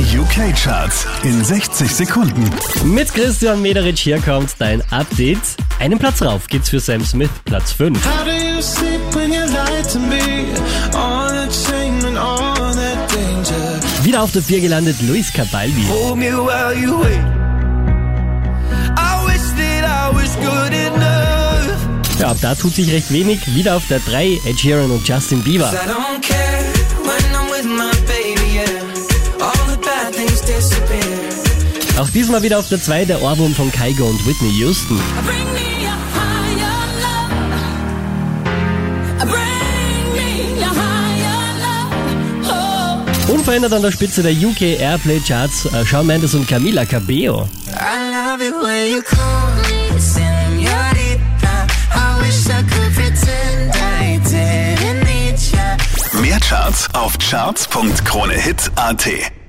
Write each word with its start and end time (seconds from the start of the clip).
Die 0.00 0.18
UK-Charts 0.18 1.04
in 1.24 1.44
60 1.44 1.94
Sekunden. 1.94 2.48
Mit 2.84 3.12
Christian 3.12 3.60
Mederich 3.60 4.00
hier 4.00 4.18
kommt 4.18 4.54
dein 4.58 4.82
Update. 4.90 5.36
Einen 5.78 5.98
Platz 5.98 6.22
rauf 6.22 6.46
geht's 6.46 6.70
für 6.70 6.80
Sam 6.80 7.04
Smith, 7.04 7.28
Platz 7.44 7.72
5. 7.72 7.98
How 8.02 8.24
do 8.24 8.30
you 8.30 8.62
sleep 8.62 8.98
when 9.14 9.30
you 9.30 9.42
lie 9.42 9.82
to 9.92 9.98
me? 9.98 10.46
All 10.94 11.28
that 11.28 11.52
shame 11.52 12.02
and 12.06 12.16
all 12.16 12.54
that 12.54 13.12
danger. 13.12 13.78
Wieder 14.02 14.22
auf 14.22 14.32
der 14.32 14.40
4 14.42 14.62
gelandet 14.62 14.96
Luis 15.02 15.30
Cabaldi. 15.30 15.84
Hold 15.90 16.16
me 16.16 16.32
while 16.32 16.74
you 16.74 17.02
wait. 17.02 17.20
I 18.96 19.26
wish 19.26 19.42
that 19.58 19.84
I 19.84 20.14
was 20.14 20.34
good 20.36 20.72
enough. 20.72 22.18
Ja, 22.18 22.30
ab 22.30 22.38
da 22.40 22.54
tut 22.54 22.74
sich 22.74 22.90
recht 22.90 23.12
wenig. 23.12 23.54
Wieder 23.54 23.76
auf 23.76 23.86
der 23.88 23.98
3 23.98 24.40
Ed 24.46 24.58
Sheeran 24.58 24.90
und 24.90 25.06
Justin 25.06 25.42
Bieber. 25.42 25.70
Auch 31.98 32.08
diesmal 32.10 32.42
wieder 32.42 32.58
auf 32.58 32.68
der 32.68 32.82
2 32.82 33.04
der 33.04 33.22
Ohrwurm 33.22 33.54
von 33.54 33.70
Kygo 33.70 34.06
und 34.06 34.26
Whitney 34.26 34.50
Houston. 34.58 34.98
Oh. 43.28 43.32
Unverändert 43.32 43.72
an 43.72 43.82
der 43.82 43.92
Spitze 43.92 44.22
der 44.22 44.32
UK 44.32 44.80
Airplay 44.80 45.20
Charts 45.20 45.66
äh, 45.66 45.84
Shawn 45.84 46.06
Mendes 46.06 46.34
und 46.34 46.48
Camila 46.48 46.84
Cabello. 46.84 47.48
Mehr 56.20 56.40
Charts 56.40 56.88
auf 56.94 57.18
charts.kronehit.at. 57.18 59.39